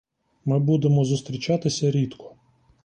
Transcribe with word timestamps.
Ми 0.45 0.59
будемо 0.59 1.05
зустрічатися 1.05 1.91
рідко. 1.91 2.35